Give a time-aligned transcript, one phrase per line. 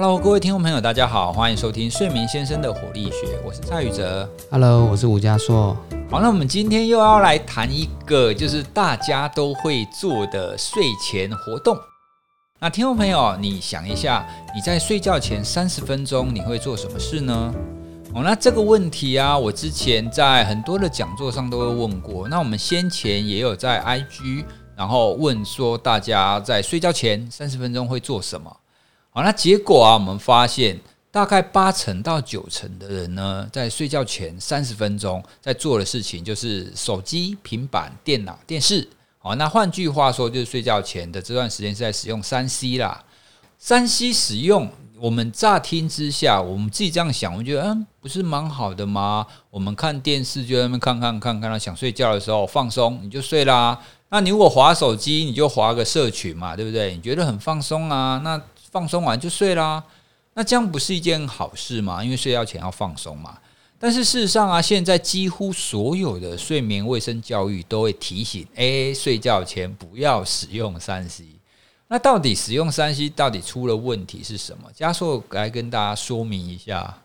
[0.00, 4.30] Hello，各位听众朋友，大家好，欢迎收听睡眠先生的火力学，我是蔡宇哲。
[4.48, 5.76] Hello，我是吴家硕。
[6.08, 11.76] 好，那我们今天又要来谈一个就是大家都会做的睡前活动。
[12.60, 14.24] 那听众朋友，你想一下，
[14.54, 17.52] 你在睡觉前三十分钟你会做什么事呢？
[18.14, 22.28] 哦，那这个问题啊，我之前在很多的讲座上都会问过。
[22.28, 24.44] 那我们先前也有在 IG，
[24.76, 28.56] 然后问说大家在睡觉前三十分钟会做什么？
[29.10, 30.78] 好，那结果啊，我们发现
[31.10, 38.86] 大概八成到九成的人呢，在睡觉前三十分钟在做的事情就是手机、平板、电脑、电视。
[39.18, 43.04] 好，那换句话说，就是睡觉前的这段时间是在使用三 C 啦。
[43.58, 49.26] 三 C 使用，我们乍听之下，我们自己这样想，我觉得嗯，不是蛮好的吗？
[49.50, 53.76] 我们看电视就在那边看看看，看到想睡觉的时候放松，你就睡啦。
[54.10, 56.94] 那你如果划手机，你就划个社群嘛，对不对？
[56.94, 58.40] 你觉得很放松啊，那
[58.70, 59.82] 放松完就睡啦。
[60.34, 62.02] 那这样不是一件好事吗？
[62.02, 63.36] 因为睡觉前要放松嘛。
[63.80, 71.24] 但是事实上啊，现在几乎所有的睡眠卫生教育都会提醒：诶，睡觉前不要使用三 C。
[71.88, 74.68] 那到底使用三 C 到底出了问题是什么？
[74.74, 76.98] 加硕来跟大家说明一下。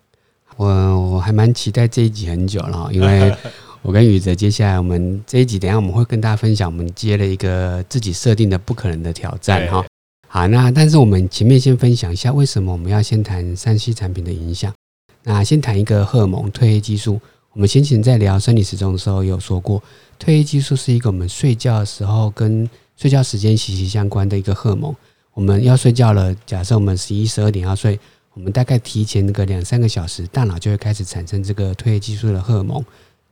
[0.57, 3.35] 我我还蛮期待这一集很久了，因为
[3.81, 9.85] 我跟宇哲接下来我们这一集，等一下我们会跟大家分享，我们接了一个自己设定的不可能的挑战哈。
[10.33, 14.73] 好，那但是我们前面先分享一下，为什么我们要先谈三 C 产品的影响？
[15.21, 17.21] 那先谈一个荷尔蒙褪黑激素。
[17.51, 19.79] 我们先前在聊生理时钟的时候有说过，
[20.19, 22.67] 褪黑激素是一个我们睡觉的时候跟
[22.97, 24.91] 睡觉时间息息相关的一个荷尔蒙。
[25.35, 27.99] 我们要睡觉了，假设我们十一、十二点要睡，
[28.33, 32.83] 我们大概提前个两三个小时，大脑就会开始产生这个褪黑激素的荷尔蒙。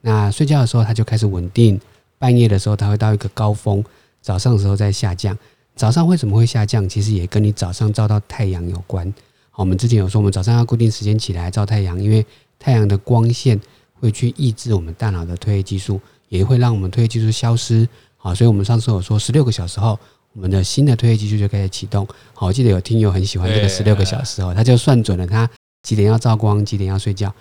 [0.01, 1.79] 那睡觉的时候，它就开始稳定；
[2.19, 3.81] 半夜的时候，它会到一个高峰；
[4.21, 5.35] 早上的时候再下降。
[5.81, 6.87] 早上为什么会下降？
[6.87, 9.11] 其实也跟你早上照到太阳有关。
[9.49, 12.23] 好，我们之前有说，我们早上要固定时间起来照太阳，因为
[12.59, 13.59] 太阳的光线
[13.99, 15.99] 会去抑制我们大脑的褪黑激素，
[16.29, 17.89] 也会让我们褪黑激素消失。
[18.15, 19.97] 好，所以我们上次有说，十六个小时后，
[20.33, 22.07] 我们的新的褪黑激素就开始启动。
[22.35, 25.49] 好，我记得有听友很喜欢这个十六个小时哦，他就算准了他
[25.81, 27.33] 几点要照光，几点要睡觉。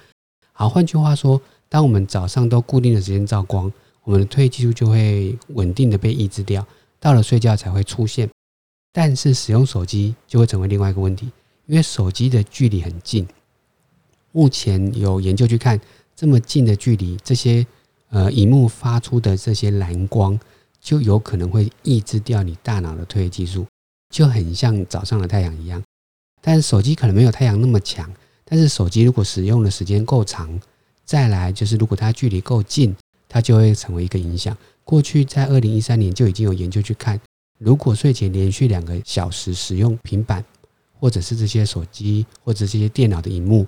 [0.53, 3.71] 好，换句话说，当我们早上都固定的时间照光，
[4.05, 6.67] 我们的褪黑激素就会稳定的被抑制掉，
[7.01, 8.29] 到了睡觉才会出现。
[8.93, 11.31] 但是使用手机就会成为另外一个问题，
[11.67, 13.27] 因为手机的距离很近。
[14.33, 15.81] 目前有研究去看，
[16.15, 17.67] 这么近的距离，这些
[18.11, 20.39] 呃荧幕发出的这些蓝光，
[20.81, 23.67] 就有可能会抑制掉你大脑的褪黑激素，
[24.11, 25.83] 就很像早上的太阳一样。
[26.41, 28.13] 但是手机可能没有太阳那么强，
[28.45, 30.61] 但是手机如果使用的时间够长，
[31.05, 32.97] 再来就是如果它距离够近，
[33.29, 34.57] 它就会成为一个影响。
[34.91, 37.21] 过去在二零一三年就已经有研究去看，
[37.59, 40.45] 如果睡前连续两个小时使用平板，
[40.99, 43.65] 或者是这些手机或者这些电脑的荧幕，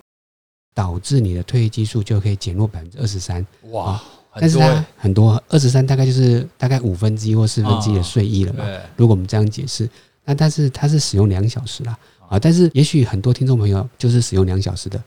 [0.75, 3.47] 导致你的褪黑激素就可以减弱百分之二十三。
[3.71, 4.03] 哇，
[4.35, 8.65] 但是它很多二十三大概就是大概五分之一或四分之一的睡意了嘛。
[8.97, 9.89] 如果我们这样解释，
[10.25, 11.97] 那但是它是使用两小时啦，
[12.29, 15.01] 啊，但是也许很多听众朋友就是使用两小时的，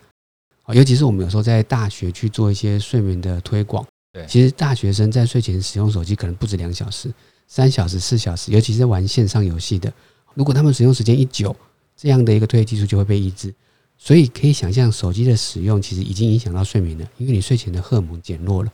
[0.64, 3.86] 啊，尤其是我们有时候在大学去做一些睡眠的推广，
[4.28, 7.14] 其实大学生在睡前使用手机可能不止两小时，
[7.48, 9.92] 三小时、四小时，尤其是玩线上游戏的，
[10.34, 11.56] 如果他们使用时间一久，
[11.96, 13.53] 这样的一个褪黑激素就会被抑制，
[13.98, 18.72] 所以可以想象手机的使用其实已经影响到睡眠了，因为你睡前的荷尔蒙减弱了。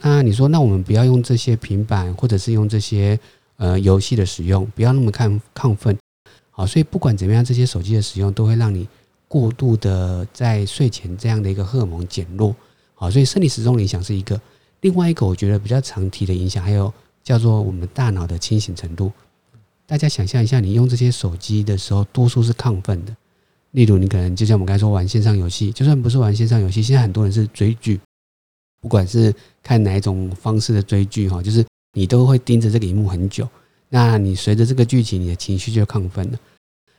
[0.00, 3.18] 那你说，那我们不要用这些平板，或者是用这些
[3.56, 5.98] 呃游戏的使用，不要那么亢亢奋，
[6.50, 8.86] 好，所以不管怎么样，这些手机的使用都会让你
[9.26, 12.54] 过度的在睡前这样的一个荷尔蒙减弱，
[12.94, 14.40] 好，所以生理时钟的影响是一个，
[14.80, 19.12] 另外一个我觉得比较常提的影响，还有叫做我们大脑的清醒程度。
[19.86, 23.16] 大家想象一下，你用这些手机的时候，多数是亢奋的。
[23.72, 28.00] 例如，你可能就像我们刚才说玩线上游戏，就算不是玩线上游戏，现在很多人是追剧，
[28.80, 33.48] 不管是看哪一种方式的追剧哈，就是你都会盯着这个荧幕很久。
[33.88, 36.38] 那你随着这个剧情，你的情绪就亢奋了。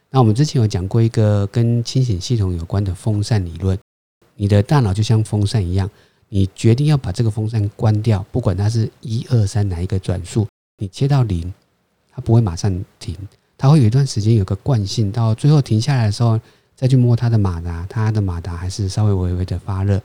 [0.10, 3.78] 那我们之前有讲过一个跟清醒系统有关的风扇理论，
[4.36, 5.90] 你的大脑就像风扇一样，
[6.30, 10.48] 你决定要把这个风扇关掉，不管它是一二三哪一个转速，
[10.78, 11.54] 你切到零，
[12.12, 13.16] 它不会马上停，
[13.58, 16.40] 它会有一段时间有个惯性，到最后停下来的时候，
[16.76, 20.02] 再去摸它的马达，它的马达还是稍微微微的发热。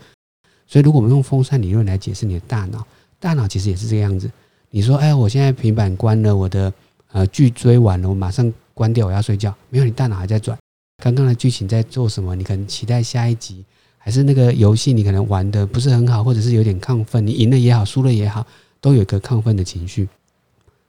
[0.66, 2.86] 所以，如果我们用风扇理论来解释你的大脑，
[3.20, 4.30] 大脑其实也是这个样子。
[4.70, 6.72] 你说，哎，我现在平板关了，我的
[7.12, 9.54] 呃剧追完了，我马上关掉，我要睡觉。
[9.68, 10.58] 没有，你大脑还在转，
[11.02, 12.34] 刚刚的剧情在做什么？
[12.34, 13.62] 你可能期待下一集，
[14.04, 18.46] 还是那个游戏你可能玩的不是很好，或者是有点亢奋，你赢了也好，输了也好，
[18.78, 20.06] 都有一个亢奋的情绪。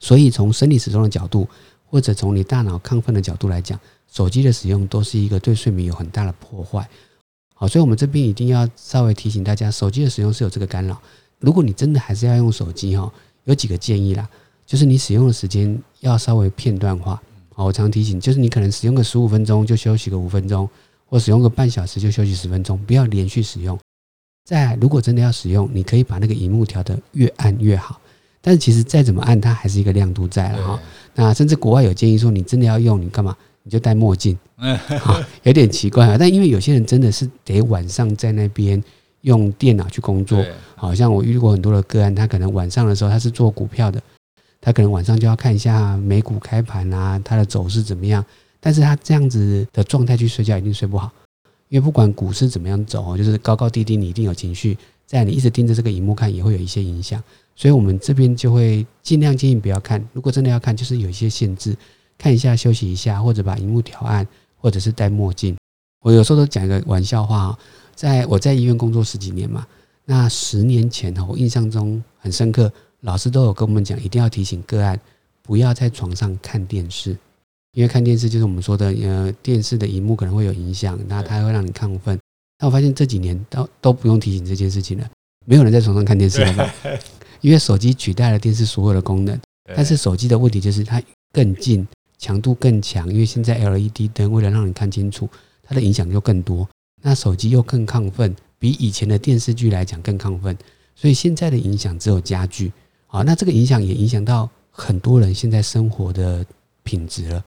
[0.01, 1.47] 所以从生理时钟的角度，
[1.85, 3.79] 或者从你大脑亢奋的角度来讲，
[4.11, 6.85] 手机的使用都是一个对睡眠有很大的破坏。
[7.53, 11.01] 好，所以我们这边一定要稍微提醒大家，手机的使用是有这个干扰。
[11.39, 13.09] 如果你真的还是要用手机哈，
[13.45, 14.27] 有几个建议啦，
[14.65, 17.21] 就是你使用的时间要稍微片段化。
[17.53, 20.69] 好，我常提醒，就是你可能使用个十五分钟就休息个五分钟，
[21.05, 23.77] 或使用个半小时就休息十分钟，不要连续使用。
[24.43, 27.99] 再，如果真的要使用，你可以把那个荧幕调得越暗越好。
[28.41, 30.79] 但是其实再怎么暗，它还是一个亮度在了哈。
[31.15, 33.35] 那甚至国外有建议说，你真的要用，你干嘛？
[33.63, 34.37] 你就戴墨镜，
[35.01, 36.15] 好，有点奇怪啊。
[36.19, 38.83] 但因为有些人真的是得晚上在那边
[39.21, 43.99] 用电脑去工作，好像我遇过很多的个案，他可能晚上的时候他是做股票的，
[44.61, 48.23] 他可能晚上就要看一下美股开盘啊，它的走势怎么样。
[48.65, 51.11] 但是他这样子的状态去睡觉，一定睡不好，
[51.69, 54.75] 因为不管股市怎么样走，就是高高低低，你一定有情绪，
[55.05, 57.23] 在你一直盯着这个荧幕看，也会有一些影响。
[57.55, 61.77] 所以我们这边就会尽量建议不要看，如果真的要看，就是有一些限制。
[62.17, 64.27] 看一下，休息一下，或者把荧幕调暗，
[64.57, 65.55] 或者是戴墨镜。
[66.01, 67.59] 我有时候都讲一个玩笑话啊，
[67.93, 69.67] 在我在医院工作十几年嘛，
[70.05, 74.99] 那十年前哈，我印象中很深刻，老师都有跟我们讲，一定要提醒个案
[75.43, 77.15] 不要在床上看电视，
[77.75, 82.17] 因为看电视就是我们说的呃，电视的荧幕可能会有影响，那它会让你亢奋。
[82.57, 85.07] 但我发现这几年都都不用提醒这件事情了，
[85.45, 86.73] 没有人在床上看电视了，
[87.41, 89.39] 因为手机取代了电视所有的功能。
[89.75, 90.99] 但是手机的问题就是它
[91.31, 91.87] 更近。
[92.17, 95.29] 强度更强，因为现在 LED 灯为了让你看清楚，
[95.61, 96.67] 它的影响就更多。
[97.01, 100.57] 那手机又更亢奋，比以前的电视剧来讲更亢奋，
[100.95, 102.71] 所以现在的影响只有加剧。
[103.05, 106.43] 好，那这个影响也影响到很多人现在生活的
[106.83, 107.43] 品质了，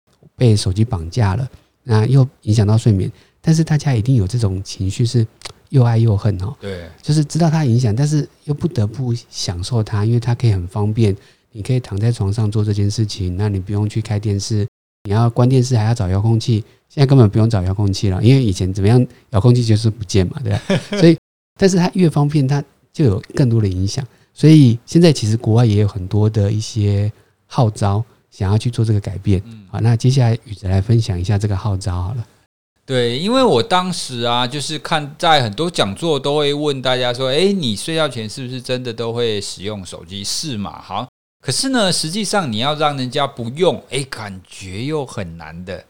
[0.42, 1.48] 被手机绑架了，
[1.84, 3.08] 那又影响到睡眠。
[3.40, 5.24] 但是大家一定有这种情绪，是
[5.68, 6.52] 又爱又恨哦。
[6.60, 11.16] 对，就是知道它影响，但是又不得不享受它，因为它可以很方便。
[11.52, 14.66] 你可以躺在床上做这件事情，那你不用去开电视，
[15.04, 20.60] 你要关电视还要找遥控器，现在根本不用找遥控器了，因为以前怎么样，遥控器就是不见嘛，对吧？
[20.98, 21.16] 所以，
[21.56, 24.04] 但是它越方便，它就有更多的影响。
[24.34, 27.12] 所以现在其实国外也有很多的一些
[27.46, 29.40] 号召，想要去做这个改变。
[29.70, 32.26] 好，那接下来宇哲来分享一下这个号召好了。
[32.84, 40.24] 对，因为我当时啊，就是看在很多讲座都会问大家说，哎，你睡觉前是不是真的都会使用手机？
[40.24, 40.82] 是嘛？
[40.82, 41.06] 好。
[41.40, 45.84] 可是呢，实际上你要让人家不用，哎，感觉又很难的。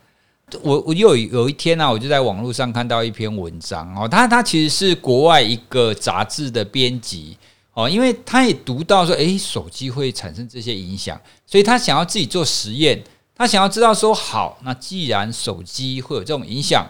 [0.63, 7.39] 我我有有一天呢，我就在网络上看到一篇文章哦，他他其实是国外一个杂志的编辑
[7.75, 13.03] 哦，因为他也读到说，哎，手机会产生这些影响，所以他想要自己做实验，
[13.35, 16.87] 他想要知道说，好，那既然手机会有这种影响，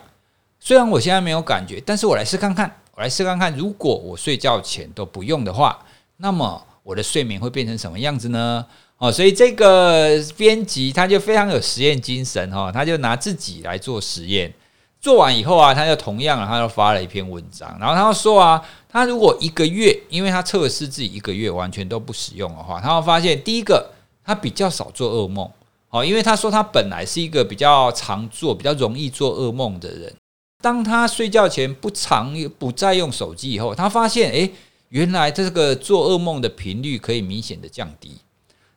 [0.60, 5.84] 虽然我现在没有感觉，但是我来试看看，我来试看看，如果我睡觉前都不用的话，
[6.18, 6.66] 那么。
[6.84, 8.66] 我的睡眠会变成什么样子呢？
[8.98, 14.52] 哦，所以这个编辑他就非常有实验精神哈，他就拿自己来做实验，
[15.00, 18.60] 做完以后啊，他就同样他就发了一篇文章，然后他就说啊，
[18.92, 23.90] 他如果一个月，因为他测试自己一个月完全都不使用的话，他会发现第一个
[24.24, 25.50] 他比较少做噩梦，
[25.88, 30.14] 哦，因为他说他本来是一个比较常做、比较容易做噩梦的人，
[30.60, 34.52] 当他睡觉前不常不再用手机以后，他发现诶。
[34.92, 38.18] 原来这个做噩梦的频率可以明显的降低。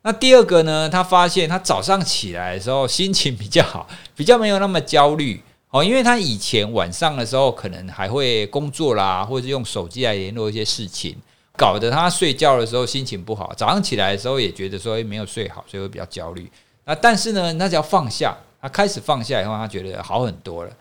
[0.01, 0.87] 那第二个呢？
[0.87, 3.85] 他发现他早上起来的时候心情比较好，
[4.15, 5.43] 比较没有那么焦虑
[5.77, 5.83] 哦。
[5.83, 11.15] 因为他以前晚上的时候可能还会工作啦，或者是用手机来联络一些事情，
[11.57, 13.53] 搞得他睡觉的时候心情不好。
[13.55, 16.49] 早上起来的时候也觉得说没有睡好，所以会比较焦虑。
[16.85, 20.71] 那但是呢，那只要放下，他开始放下以后，他觉得好很多了。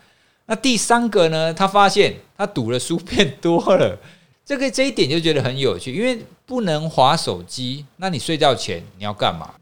[0.47, 1.51] 那第三个呢？
[1.51, 3.97] 他发现他读的书 变多了。
[4.45, 9.55] 这个这一点就觉得很有趣，因为不能划手机，那你睡觉前你要干嘛？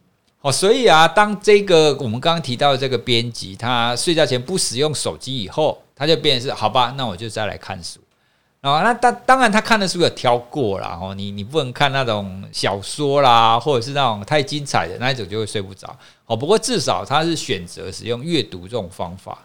[0.43, 7.97] 哦，所以啊，当这个我们刚刚提到的这个编辑，他睡觉前不使用手机以后，他就变成是好吧，那我就再来看书。
[8.59, 15.97] 哦，那当当然他看的书有挑过了哦，你你不能看那种小说啦，或者是那种太精彩的那一种就会睡不着。
[16.25, 19.39] 哦，不过至少他是选择使用阅读这种方法。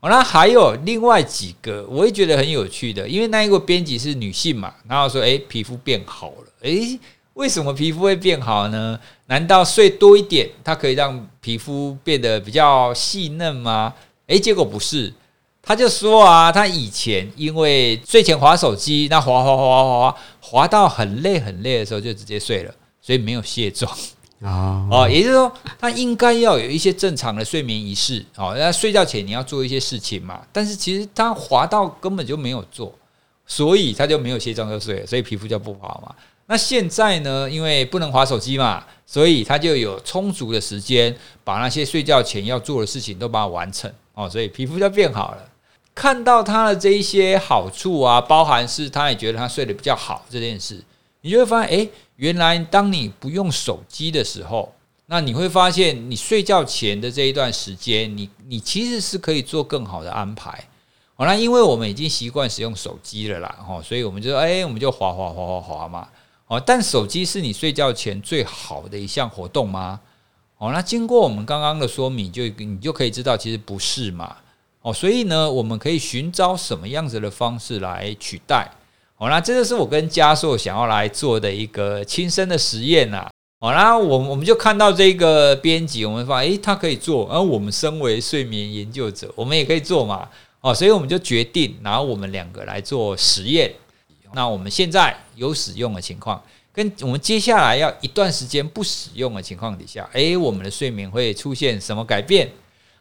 [0.00, 6.98] 哦，那还有另外几个，我也觉得很有趣的，因为那一个编辑是女性嘛，然后说，哎，皮肤变好了，哎，
[7.34, 8.98] 为什么皮肤会变好呢？
[9.26, 13.94] 难道睡多一点，它可以让皮肤变得比较细嫩吗？
[14.26, 15.12] 哎，结果不是，
[15.62, 23.90] 他就说啊，他以前因为睡前划手机，那划划划划划，划到很累很累的时候就直接睡了，所以没有卸妆。
[24.42, 28.54] 啊哦，也就是说，他应该要有一些正常的睡眠仪式哦。
[28.58, 32.94] 那睡觉前你要做一些事情嘛，但是其实他滑到根本就没有做，
[33.46, 36.14] 所以他就没有卸妆就睡了，所以皮肤就不好嘛。
[36.50, 45.48] 那现在呢，因为不能划手机嘛，所以他就有充足的时间把那些睡觉前要做的事情都把它完成哦，所以皮肤就变好了。
[45.94, 50.82] 看到他的这一些好处啊，包含是他也觉得他睡得比较好这件事，
[51.20, 54.74] 你就会发现，诶，原来当你不用手机的时候，
[55.06, 60.64] 那你会发现你睡觉前的这一段时间，你你其实是可以做更好的安排。
[61.14, 66.08] 好，那因为我们已经习惯使用手机了啦，哈，所以我们就说，哎，我们就滑滑滑滑滑嘛。
[66.50, 70.00] 哦，但手机是你睡觉前最好的一项活动吗？
[70.58, 74.36] 哦，那经过我们刚刚的说明，就你就可以知道，其实不是嘛。
[74.82, 78.68] 哦，所以呢，我们可以寻找什么样子的方式来取代？
[79.16, 83.30] 哦，那这个是我跟嘉硕想要来做的一个亲身的实验呐。
[83.60, 90.28] 哦，然后我我们就看到这个编辑，我们发现，诶，他可以做，而我们身为睡眠研究者，我们也可以做嘛。
[90.62, 93.72] 哦，所以我们就决定拿我们两个来做实验。
[94.34, 102.48] 那我们现在有使用的情况，跟我们接下来要一段时间不使用的情况底下，诶，我们的睡眠会出现什么改变？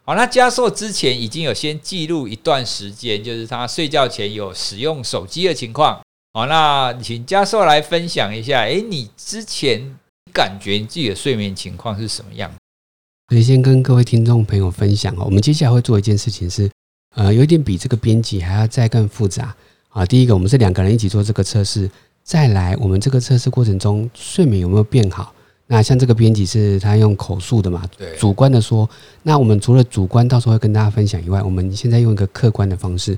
[0.04, 6.02] 好，那加硕之前已经有先记录一段时间，就是他睡觉前有使用手机的情况。
[6.34, 9.96] 好，那请加硕来分享一下，诶，你之前
[10.34, 12.52] 感觉你自己的睡眠情况是什么样？
[13.30, 16.68] 所以先跟各位听众朋友分享哦，我们接下来会做一件事情是，
[17.16, 19.56] 呃，有一点比这个编辑还要再更复杂
[19.90, 20.06] 啊。
[20.06, 21.90] 第一个，我们是两个人一起做这个测试，
[22.24, 25.34] 再来，我们这个测试过程中睡眠有没有变好？
[25.72, 27.84] 那像这个编辑是他用口述的嘛？
[27.96, 28.90] 对，主观的说。
[29.22, 33.16] 那我们除了主观到时候会跟大家分享以外，我们现在用一个客观的方式。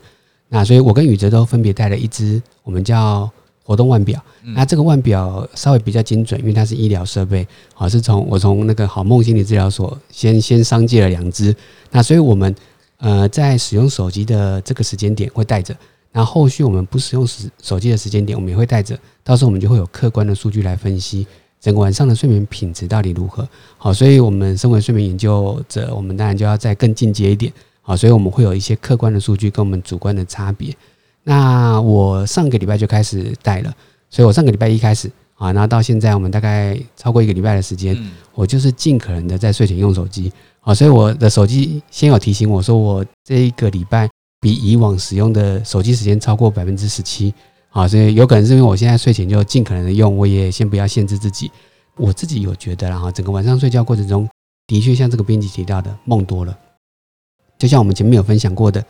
[0.50, 3.32] 那所以我跟宇哲都分别带了一只我们叫
[3.64, 4.22] 活动腕表。
[4.42, 11.56] 那这个腕表稍微比较精准，因为它是医疗设备，好是从我从那个好梦心理治疗所先先商借了两只。
[11.90, 12.54] 那所以我们
[12.98, 15.74] 呃在使用手机的这个时间点会带着，
[16.12, 18.98] 那后续我们不使用手手机的时间点，我们也会带着。
[19.24, 21.26] 到时候我们就会有客观的数据来分析。
[21.60, 23.48] 整个晚上的睡眠品质到底如何？
[23.78, 27.54] 好，所以我们身为睡眠研究者，我们当然就要再更进阶一点。
[27.84, 30.76] 好，所以我们会有一些客观的数据跟我们主观的差别。
[31.24, 33.72] 那我上个礼拜就开始带了，
[34.10, 37.96] 所以我上个礼拜一开始啊，然后到现在我们大概超过一个礼拜的时间，
[38.34, 40.34] 我就是尽可能的在睡前用手机。
[40.62, 44.10] 好，所以我的手机先有提醒我说，我这一个礼拜
[44.42, 47.34] 比以往使用的手机时间超过百分之十七。
[47.70, 51.50] 好，所以有可能是因为我现在睡前就尽可能的用，我也先不要限制自己。
[51.96, 54.28] 我自己有觉得，然后整个晚上睡觉过程中，
[54.68, 56.58] 的确像这个编辑提到的，梦多了。
[57.60, 58.84] 就像我们前面有分享过的，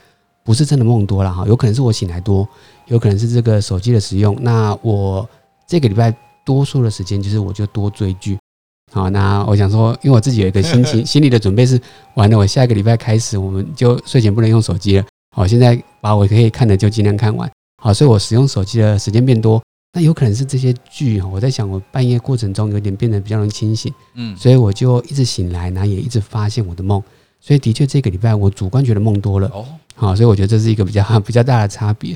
[0.45, 2.47] 不是真的梦多了哈，有可能是我醒来多，
[2.87, 4.37] 有可能是这个手机的使用。
[4.41, 5.27] 那我
[5.67, 6.15] 这个礼拜
[6.45, 8.37] 多数的时间就是我就多追剧。
[8.91, 11.79] 好，那我想说，因为我自己有一个心情 心理的准备是，
[12.13, 15.05] 完了我下一个礼拜开始，我们就睡前不能用手机了。
[15.35, 17.49] 好，现在把我可以看的就尽量看完。
[17.81, 21.27] 好，所以我使用手机的时间变多，那有可能是这些剧哈。
[21.27, 27.01] 我在想，我半夜过程中有点变得比较容易清醒，嗯，所以我就一直醒来，然后也一直发现我的梦。
[27.39, 29.65] 所以的确，这个礼拜我主观觉得梦多了哦。
[29.95, 32.15] 好，所以我觉得这是一个比较 比较大的差别。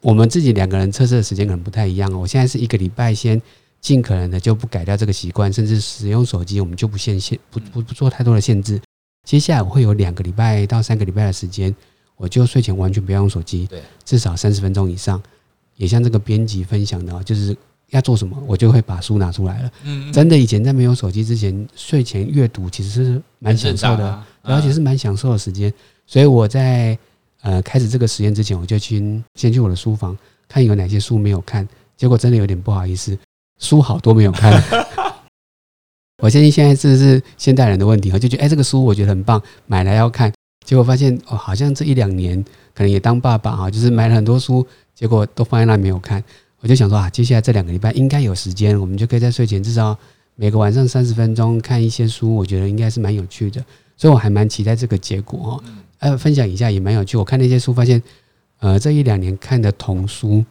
[0.00, 2.18] 我们自己两个人测试的时间可能不太一样哦。
[2.20, 3.40] 我现在是一个礼拜先
[3.80, 8.80] 尽可能的就不改掉这个习惯，甚至使用手机我们就不限限不不不做太多的限制。
[9.24, 11.74] 接下来我会有两个礼拜到三个礼拜的时间。
[12.16, 15.22] 我就睡前完全不要用手机，对，至少三十分钟以上。
[15.76, 17.54] 也像这个编辑分享的，就是
[17.90, 19.70] 要做什么，我就会把书拿出来了。
[19.84, 25.70] 嗯，真的，以前在没有手机之前，睡前阅读其实是蛮享受的，而且是蛮享受的时间。
[26.06, 26.98] 所以我在
[27.42, 30.16] 呃开始这个实验之前，我就去先去我的书房
[30.48, 33.18] 看有哪些书没有看，结果真的有点不好意思，
[33.60, 34.50] 书好多没有看。
[36.24, 40.32] 我相信现在这是现代人的问题，我就觉得哎，这个书我觉得很棒，买来要看。
[40.66, 42.44] 结果发现哦，好像这一两年
[42.74, 46.22] 可能也当爸爸哈，就是买了很多书，结果都放在那没有看。
[46.58, 49.96] 我就想说啊，接下来这两个礼拜应该有时间，我们就可以在睡前至少
[50.34, 53.64] 每个晚上三十分钟看一些书，我觉得应该是蛮有趣的。
[53.96, 55.64] 所以我还蛮期待这个结果哈。
[56.00, 57.16] 呃，分享一下也蛮有趣。
[57.16, 58.02] 我看那些书，发现
[58.58, 60.44] 呃这一两年看的童书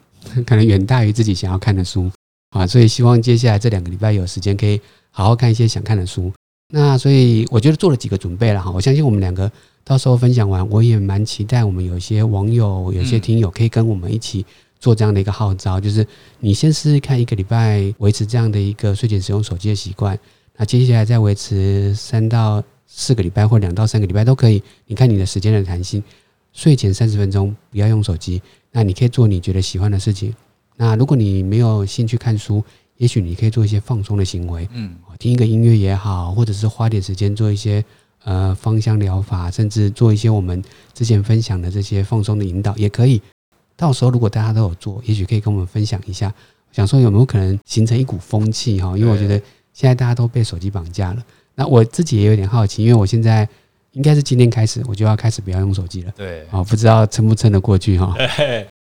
[0.47, 2.09] 可能远大于自己想要看的书
[2.55, 4.79] 啊，所以希望接下来这两个礼拜有时间可以
[5.11, 6.31] 好好看一些想看的书。
[6.73, 9.51] 那所以我觉得做了几个准备了哈，我相信我们两个。
[9.85, 14.43] 到时候分享完，我也蛮期待我们有些网友、有些听友可以跟我们一起
[14.79, 16.05] 做这样的一个号召，就是
[16.39, 20.17] 你先试试看一个礼拜维持这样的一个睡前使用手机的习惯，
[20.57, 24.61] 那接下来再维持三到四个礼拜或两到三个礼拜都可以。
[24.87, 26.03] 你看你的时间的弹性，
[26.51, 30.33] 睡前三十分钟不要用手机，那你可以做你觉得喜欢的事情。
[30.77, 32.63] 那如果你没有兴趣看书，
[32.97, 37.85] 也许你可以做一些放松的行为，嗯，听一个音乐也好，或者是花点时间做一些。
[38.25, 40.61] 呃，芳香疗法，甚至做一些我们
[40.93, 43.21] 之前分享的这些放松的引导，也可以。
[43.77, 46.33] 到时候如果大家都有做，也许可以跟我们分享一下。
[46.71, 48.97] 想说有没有可能形成一股风气哈？
[48.97, 49.37] 因为我觉得
[49.73, 51.23] 现在大家都被手机绑架了。
[51.53, 53.47] 那我自己也有点好奇，因为我现在
[53.91, 56.11] 应该是今天开始我就要开始不要用手机了。
[56.17, 58.13] 对，哦，不知道撑不撑得过去哈。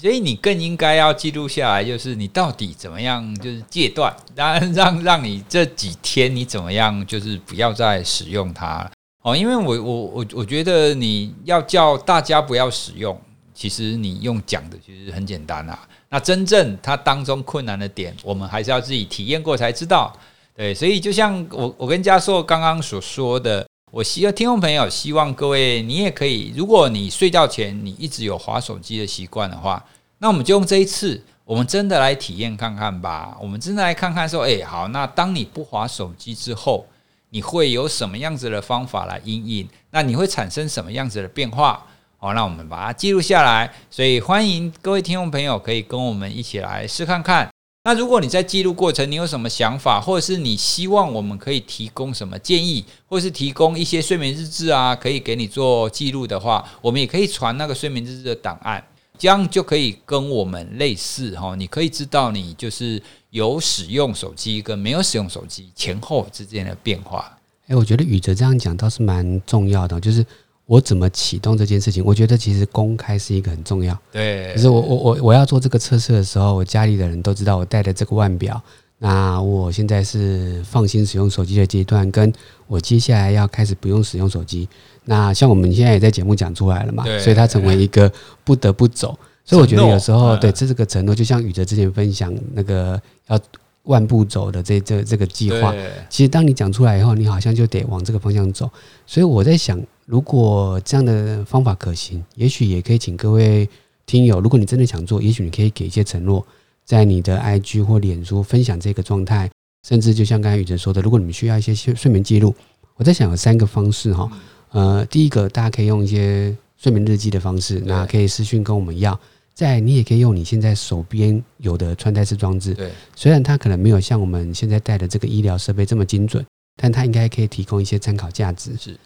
[0.00, 8.90] 所以你更应该要记录下来，就是你到底怎么样，就是戒断，让让让你这几天你怎么样，就是不要再使用它
[9.20, 9.36] 哦。
[9.36, 13.20] 因为我我我我觉得你要叫大家不要使用，
[13.52, 15.78] 其实你用讲的其实很简单啊。
[16.08, 20.10] 那真正它当中困难的点，我们还是要自己体验过才知道。
[20.56, 23.66] 对，所以就像我我跟嘉硕刚刚所说的。
[23.92, 29.84] 我希望听众朋友，希望各位你也可以，如果你睡觉前你一直有划手机的习惯的话，
[30.18, 33.36] 那我们就用这一次，我们真的来体验看看吧。
[33.40, 36.86] 我们真的来看看说，哎，好，那当你不划手机之后，
[37.30, 39.68] 你会有什么样子的方法来应应？
[39.90, 41.84] 那你会产生什么样子的变化？
[42.16, 43.72] 好，那我们把它记录下来。
[43.90, 47.50] 所以欢迎各位听众朋友可以跟我们一起来试看看。
[47.90, 58.80] 那如果你在记录过程，你有什么想法，或者是你希望我们可以提供什么建议，或者是提供一些睡眠日志啊，可以给你做记录的话，我们也可以传那个睡眠日志的档案，
[59.18, 61.56] 这样就可以跟我们类似哈。
[61.56, 67.36] 你可以知道你就是有使用手机跟没有使用手机前后之间的变化。
[67.66, 70.24] 诶，我觉得宇哲这样讲倒是蛮重要的，就是。
[70.70, 72.00] 我怎么启动这件事情？
[72.04, 73.98] 我觉得其实公开是一个很重要。
[74.12, 78.62] 对，可是我我我我要做这个测试的时候，我家里的人都知道我带的这个腕表。
[78.98, 82.32] 那我现在是放心使用手机的阶段，跟
[82.68, 84.68] 我接下来要开始不用使用手机。
[85.06, 88.12] 那像我们现在也在节目讲出来了嘛，所以它成为一个
[88.44, 89.18] 不得不走。
[89.44, 93.36] 所以我觉得有时候对这是个承诺，就像宇哲之前分享那个要。
[93.84, 95.74] 万步走的这这这个计划，
[96.10, 98.70] 其实当你讲出来以后，你好像就得往这个方向走。
[99.06, 103.68] 所以我在想，如果这样的方法可行，也许也可以请各位
[104.06, 106.44] 听友，如果你真的想做，也许你可以给一些承诺，
[106.84, 109.48] 在你的 IG 或脸书分享这个状态，
[109.86, 112.52] 甚至就像刚才宇哲说的，如果你们需要一些睡睡眠记录，
[112.96, 114.28] 我在想有三个方式哈。
[114.70, 119.16] 呃，第一个大家可以用一些睡眠日记的方式，那可以私讯跟我们要。
[119.54, 126.44] 在你也可以用你现在手边有的穿戴式装置，对，虽然它可能没有像我们现在戴的这个医疗设备这么精准，
[126.76, 128.76] 但它应该可以提供一些参考价值。
[128.76, 128.96] 是，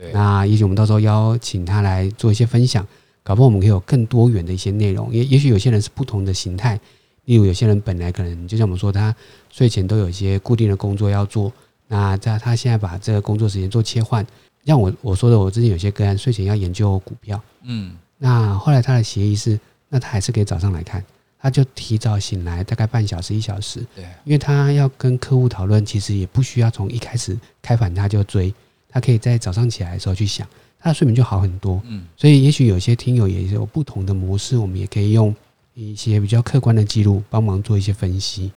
[0.00, 0.10] 对。
[0.12, 2.86] 那也许我们到时候邀请他来做一些分享，
[3.22, 5.12] 搞不好我们可以有更多元的一些内容。
[5.12, 6.80] 也也许有些人是不同的形态，
[7.26, 9.14] 例如有些人本来可能就像我们说，他
[9.50, 11.52] 睡前都有一些固定的工作要做，
[11.86, 14.26] 那在他现在把这个工作时间做切换，
[14.64, 19.60] 像我我说的，我之前有些个案睡前要研究股票，嗯，那后来他的协议是。
[19.92, 21.04] 那他还是可以早上来看，
[21.36, 23.84] 他就提早醒来，大概半小时一小时。
[23.92, 28.54] 对，因为他要跟客户讨论，其实也不需要从一开始开盘他就追，
[28.90, 30.46] 他可以在早上起来的时候去想，
[30.78, 31.80] 他的睡眠就好很多。
[31.86, 35.34] 嗯，所以也许有些听友也有不同的模式，我们也可以用
[35.74, 38.52] 一些比较客观的记录帮忙做一些分析。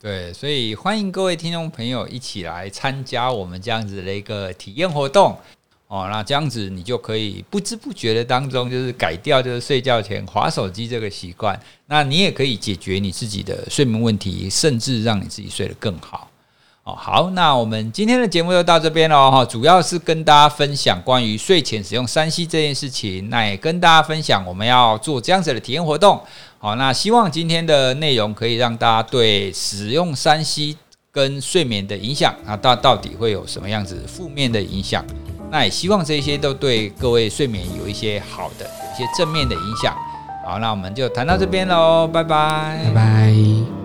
[0.00, 5.36] 对，所以欢迎各位听众朋友一起来参加我们这样子的一个体验活动。
[5.88, 11.60] 哦，那这样子你就可以不知不觉的当中，就是改掉就是睡觉前划手机这个习惯。
[11.86, 16.29] 那你也可以解决你自己的睡眠问题，甚至让你自己睡得更好。
[16.84, 19.44] 哦，好，那我们今天的节目就到这边了哈。
[19.44, 26.18] 主要是跟大家分享关于睡前使用三 C 这件事情，那也跟大家分享我们要做这样子的体验活动。
[26.58, 30.76] 好，那希望今天的内容可以让大家对使用三 C
[31.12, 35.04] 跟睡眠的影响啊，到到底会有什么样子负面的影响？
[35.50, 39.94] 那也希望这些都对各位睡眠有一些好的、有一些正面的影响。
[40.46, 43.79] 好，那我们就谈到这边喽，拜拜，拜拜。